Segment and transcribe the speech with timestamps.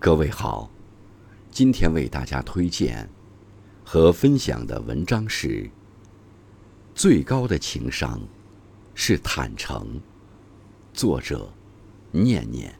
[0.00, 0.70] 各位好，
[1.50, 3.10] 今天为大家推荐
[3.84, 5.48] 和分享的文章是
[6.94, 8.20] 《最高的情商
[8.94, 9.82] 是坦诚》，
[10.92, 11.52] 作者
[12.12, 12.72] 念念，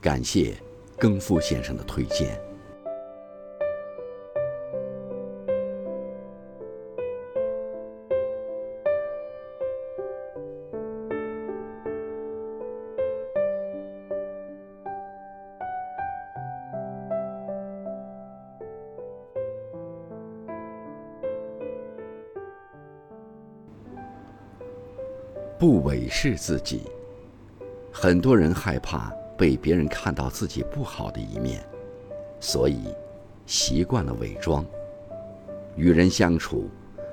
[0.00, 0.56] 感谢
[0.96, 2.40] 更夫先生的推荐。
[25.58, 26.82] 不伪饰自己，
[27.92, 31.60] 很多人害怕被别人看到自己不好的一面，
[32.38, 32.94] 所以
[33.44, 34.64] 习惯了伪装。
[35.74, 36.68] 与人相处，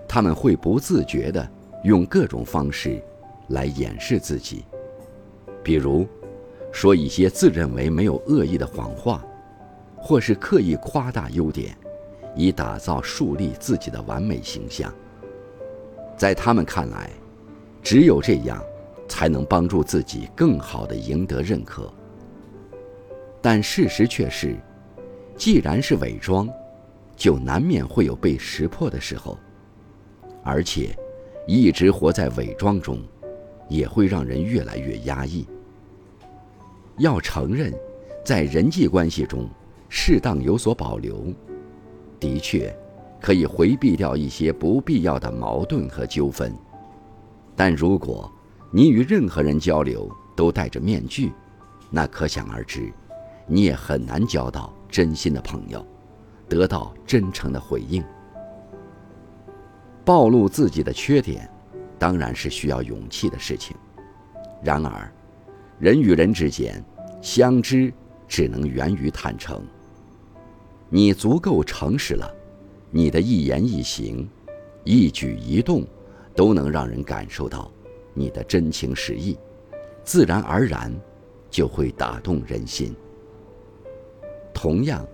[0.07, 1.49] 他们会不自觉地
[1.83, 3.01] 用各种方式
[3.47, 4.63] 来掩饰自己，
[5.63, 6.07] 比如
[6.71, 9.25] 说一些自认为没有恶意的谎话，
[9.97, 11.75] 或是刻意夸大优点，
[12.35, 14.93] 以打造树立自己的完美形象。
[16.15, 17.09] 在他们看来，
[17.85, 18.59] 只有这样，
[19.07, 21.93] 才能帮助自己更好地赢得认可。
[23.43, 24.55] 但事实却是，
[25.37, 26.49] 既然是伪装，
[27.15, 29.37] 就难免会有被识破的时候。
[30.43, 30.97] 而且，
[31.45, 32.99] 一直活在伪装中，
[33.69, 35.45] 也会让人越来越压抑。
[36.97, 37.71] 要承认，
[38.23, 39.47] 在人际关系中，
[39.89, 41.31] 适当有所保留，
[42.19, 42.75] 的确，
[43.21, 46.51] 可以回避掉一些不必要的矛盾和纠纷。
[47.55, 48.31] 但如果
[48.71, 51.31] 你与任何人交流都戴着面具，
[51.89, 52.91] 那可想而知，
[53.47, 55.85] 你也很难交到真心的朋友，
[56.49, 58.03] 得到真诚的回应。
[60.03, 61.49] 暴露自己的缺点，
[61.97, 63.75] 当然是需要勇气的事情。
[64.61, 65.09] 然而，
[65.79, 66.83] 人与人之间
[67.21, 67.93] 相知，
[68.27, 69.63] 只能源于坦诚。
[70.89, 72.29] 你足够诚实了，
[72.91, 74.29] 你的一言一行，
[74.83, 75.85] 一举一动。
[76.35, 77.71] 都能让人感受到
[78.13, 79.37] 你的真情实意，
[80.03, 80.93] 自然而然
[81.49, 82.93] 就会打动人心。
[84.53, 85.05] 同样，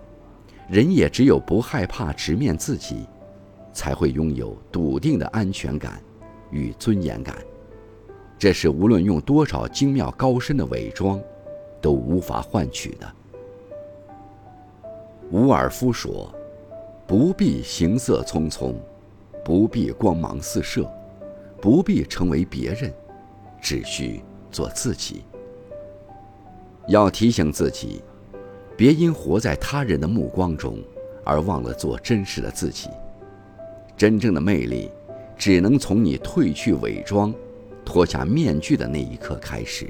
[0.70, 3.06] 人也只有不害怕直面自己，
[3.72, 6.02] 才会拥有笃定的安全感
[6.50, 7.36] 与尊严感。
[8.38, 11.22] 这是无论用多少精妙高深的伪装，
[11.80, 13.14] 都无法换取的。
[15.32, 16.34] 伍尔夫说
[17.08, 18.74] ：“不必行色匆匆，
[19.46, 20.90] 不必光芒四射。”
[21.62, 22.92] 不必成为别人，
[23.62, 25.24] 只需做自己。
[26.88, 28.02] 要提醒自己，
[28.76, 30.80] 别因活在他人的目光中，
[31.24, 32.90] 而忘了做真实的自己。
[33.96, 34.90] 真正的魅力，
[35.38, 37.32] 只能从你褪去伪装、
[37.86, 39.88] 脱下面具的那一刻开始。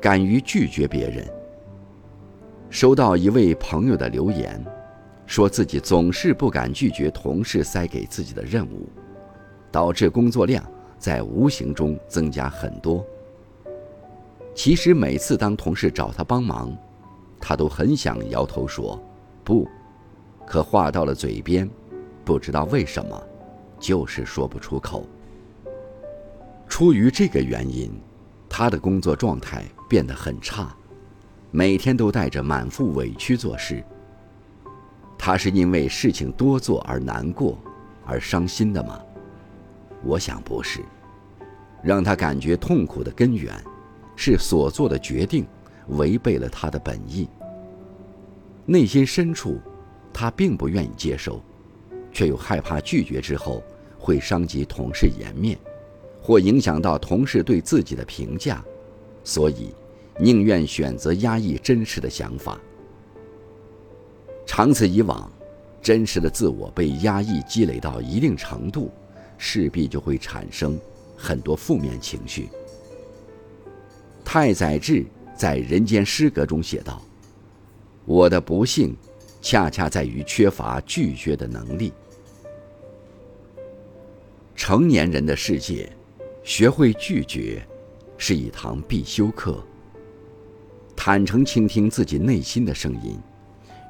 [0.00, 1.26] 敢于拒绝别人。
[2.70, 4.64] 收到一位朋友的留言，
[5.26, 8.88] 说自己总是不敢拒绝同事塞给自己的任务。
[9.70, 10.64] 导致工作量
[10.98, 13.04] 在无形中增加很多。
[14.54, 16.76] 其实每次当同事找他帮忙，
[17.38, 19.00] 他都很想摇头说
[19.44, 19.68] 不，
[20.46, 21.68] 可话到了嘴边，
[22.24, 23.22] 不知道为什么，
[23.78, 25.06] 就是说不出口。
[26.68, 27.90] 出于这个原因，
[28.48, 30.74] 他的工作状态变得很差，
[31.50, 33.82] 每天都带着满腹委屈做事。
[35.16, 37.56] 他是因为事情多做而难过，
[38.04, 39.00] 而伤心的吗？
[40.04, 40.80] 我想不是，
[41.82, 43.52] 让他感觉痛苦的根源，
[44.16, 45.46] 是所做的决定
[45.88, 47.28] 违背了他的本意。
[48.64, 49.58] 内心深处，
[50.12, 51.42] 他并不愿意接受，
[52.12, 53.62] 却又害怕拒绝之后
[53.98, 55.58] 会伤及同事颜面，
[56.20, 58.62] 或影响到同事对自己的评价，
[59.24, 59.74] 所以
[60.18, 62.60] 宁愿选择压抑真实的想法。
[64.46, 65.30] 长此以往，
[65.80, 68.90] 真实的自我被压抑积累到一定程度。
[69.38, 70.78] 势必就会产生
[71.16, 72.50] 很多负面情绪。
[74.24, 77.00] 太宰治在《人间失格》中写道
[78.04, 78.94] ：“我的不幸，
[79.40, 81.92] 恰恰在于缺乏拒绝的能力。
[84.54, 85.90] 成年人的世界，
[86.42, 87.66] 学会拒绝，
[88.18, 89.64] 是一堂必修课。
[90.96, 93.18] 坦诚倾听自己内心的声音，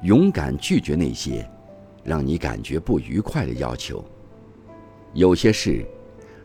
[0.03, 1.45] 勇敢拒绝那些
[2.03, 4.05] 让你感觉不愉快的要求。”
[5.13, 5.83] 有些事，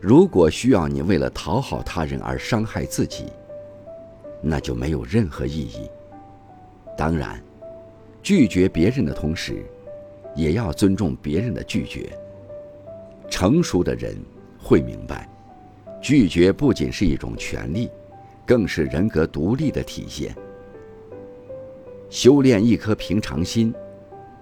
[0.01, 3.25] 如果需要你为了讨好他人而伤害自己，
[4.41, 5.89] 那就没有任何意义。
[6.97, 7.41] 当然，
[8.23, 9.63] 拒绝别人的同时，
[10.35, 12.09] 也要尊重别人的拒绝。
[13.29, 14.15] 成熟的人
[14.57, 15.29] 会明白，
[16.01, 17.89] 拒绝不仅是一种权利，
[18.45, 20.35] 更是人格独立的体现。
[22.09, 23.73] 修炼一颗平常心，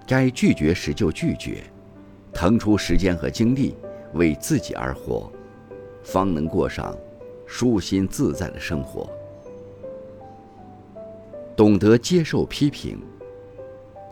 [0.06, 1.62] 该拒绝时就拒绝，
[2.32, 3.74] 腾出时间和精力
[4.14, 5.30] 为自己而活，
[6.02, 6.96] 方能过上
[7.46, 9.08] 舒心自在的生活。
[11.56, 13.00] 懂得接受批评。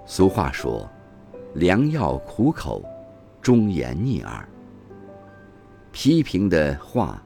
[0.06, 0.88] 俗话说
[1.54, 2.84] ：“良药苦口，
[3.40, 4.48] 忠言逆耳。”
[5.92, 7.22] 批评的话，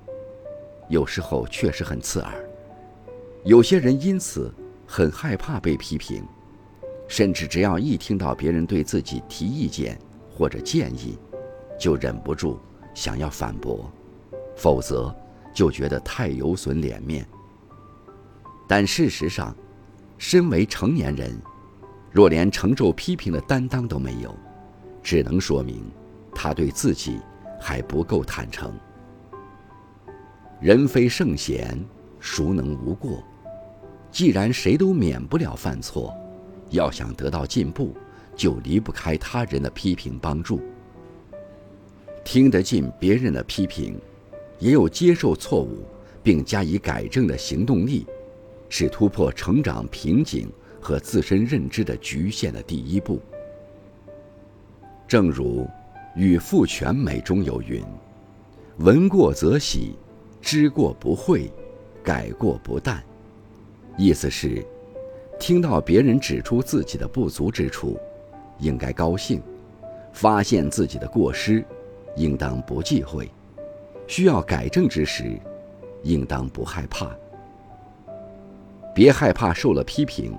[0.88, 2.32] 有时候确实很刺耳。
[3.44, 4.52] 有些人因此
[4.87, 6.25] 很害怕被批评，
[7.06, 9.99] 甚至只要一听到别人对自己提意见
[10.37, 11.17] 或者建议，
[11.78, 12.58] 就忍不住
[12.94, 13.90] 想要反驳，
[14.56, 15.14] 否则
[15.52, 17.26] 就觉得太有损脸面。
[18.69, 19.55] 但事实上，
[20.19, 21.38] 身为成年人，
[22.11, 24.34] 若连承受批评的担当都没有，
[25.02, 25.84] 只能说明
[26.34, 27.20] 他对自己
[27.61, 28.72] 还不够坦诚。
[30.61, 31.79] 人非圣贤，
[32.19, 33.22] 孰能无过？
[34.11, 36.17] 既然谁都免不了犯错，
[36.70, 37.94] 要想得到进步，
[38.34, 40.62] 就离不开他人的批评帮助。
[42.26, 43.96] 听得进别人的批评，
[44.58, 45.84] 也有接受错误
[46.25, 48.05] 并加以改正的行动力，
[48.69, 50.50] 是突破成长瓶颈
[50.81, 53.20] 和自身认知的局限的第一步。
[55.06, 55.61] 正如
[56.17, 57.81] 《与父全美》中有云
[58.79, 59.94] ：“闻过则喜，
[60.43, 61.49] 知过不讳，
[62.02, 62.99] 改过不惮。”
[63.96, 64.67] 意思是，
[65.38, 67.96] 听到别人指出自己的不足之处，
[68.58, 69.38] 应该高兴；
[70.12, 71.64] 发现自己的过失，
[72.16, 73.24] 应当不忌讳；
[74.06, 75.38] 需要改正之时，
[76.02, 77.14] 应当不害怕。
[78.94, 80.34] 别害怕受了批评，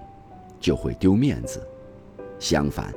[0.59, 1.65] 就会丢面子。
[2.39, 2.94] 相反，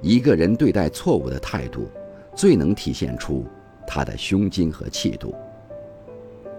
[0.00, 1.88] 一个人对待错误的态度，
[2.34, 3.44] 最能体现出
[3.86, 5.34] 他的胸襟和气度。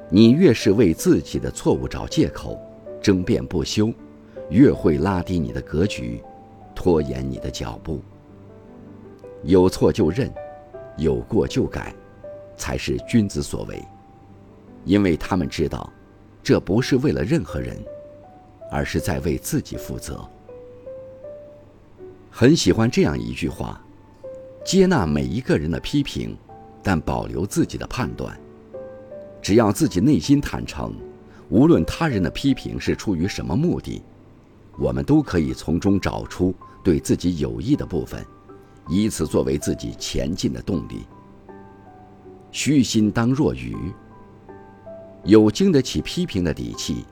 [0.10, 2.60] 你越是为自己的错误找借口，
[3.01, 3.92] 争辩不休，
[4.50, 6.24] 越会拉低你的格局，
[6.74, 8.00] 拖延你的脚步。
[9.44, 10.31] 有错就认，
[10.98, 11.94] 有过就改，
[12.58, 13.84] 才是君子所为。
[14.84, 15.92] 因为他们知道，
[16.44, 17.78] 这不是为了任何人，
[18.72, 20.28] 而是在为自己负责。
[22.30, 23.82] 很喜欢这样一句话：
[24.66, 26.38] 接纳每一个人的批评，
[26.84, 28.38] 但保留自己的判断。
[29.42, 30.94] 只要自己内心坦诚。
[31.50, 34.04] 无论他人的批评是出于什么目的，
[34.78, 36.54] 我们都可以从中找出
[36.84, 38.22] 对自己有益的部分，
[38.88, 41.06] 以此作为自己前进的动力。
[42.51, 43.75] 虚心当若愚，
[45.24, 47.06] 有经得起批评的底气，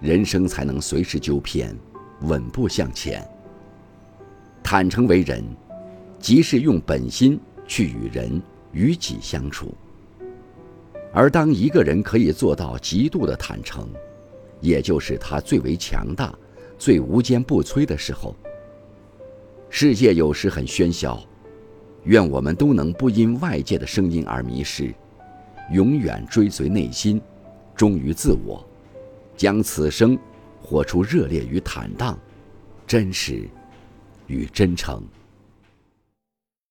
[0.00, 1.76] 人生才能随时纠偏，
[2.22, 3.26] 稳步向前。
[4.62, 5.42] 坦诚为人，
[6.18, 8.40] 即是用本心去与人
[8.72, 9.74] 与己相处。
[11.12, 13.88] 而当一个人可以做到极度的坦诚，
[14.60, 16.32] 也就是他最为强大、
[16.78, 18.36] 最无坚不摧的时候。
[19.70, 21.22] 世界有时很喧嚣，
[22.04, 24.94] 愿我们都能不因外界的声音而迷失，
[25.72, 27.20] 永远追随内心，
[27.76, 28.66] 忠于自我，
[29.36, 30.18] 将此生
[30.60, 32.18] 活出热烈与坦荡，
[32.86, 33.48] 真实
[34.26, 35.02] 与真诚。